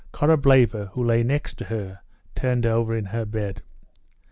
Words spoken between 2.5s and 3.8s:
over in her bed.